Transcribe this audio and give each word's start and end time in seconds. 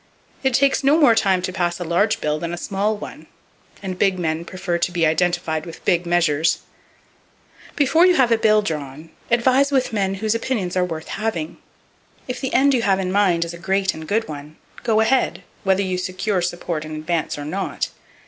It 0.41 0.55
takes 0.55 0.83
no 0.83 0.97
more 0.97 1.13
time 1.13 1.43
to 1.43 1.53
pass 1.53 1.79
a 1.79 1.83
large 1.83 2.21
bill 2.21 2.39
than 2.39 2.55
a 2.55 2.57
small 2.57 2.97
one; 2.97 3.27
and 3.83 3.99
big 3.99 4.17
men 4.17 4.45
prefer 4.45 4.79
to 4.79 4.91
be 4.91 5.05
identified 5.05 5.63
with 5.63 5.85
big 5.85 6.07
measures. 6.07 6.61
Before 7.75 8.03
you 8.07 8.15
have 8.15 8.31
a 8.31 8.37
bill 8.39 8.63
drawn, 8.63 9.11
advise 9.29 9.71
with 9.71 9.93
men 9.93 10.15
whose 10.15 10.33
opinions 10.33 10.75
are 10.75 10.83
worth 10.83 11.09
having. 11.09 11.57
If 12.27 12.41
the 12.41 12.51
end 12.51 12.73
you 12.73 12.81
have 12.81 12.97
in 12.99 13.11
mind 13.11 13.45
is 13.45 13.53
a 13.53 13.59
great 13.59 13.93
and 13.93 14.07
good 14.07 14.27
one, 14.27 14.55
go 14.81 15.01
ahead, 15.01 15.43
whether 15.63 15.83
you 15.83 15.99
secure 15.99 16.41
support 16.41 16.83
in 16.83 16.95
advance 16.95 17.37
or 17.37 17.45
not. 17.45 17.89